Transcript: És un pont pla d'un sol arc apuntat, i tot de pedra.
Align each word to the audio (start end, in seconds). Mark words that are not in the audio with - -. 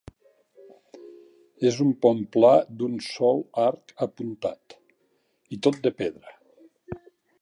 És 1.71 1.75
un 1.85 1.91
pont 2.05 2.23
pla 2.35 2.51
d'un 2.79 2.95
sol 3.09 3.43
arc 3.67 3.93
apuntat, 4.07 4.77
i 5.57 5.61
tot 5.69 5.83
de 5.89 5.93
pedra. 6.01 6.35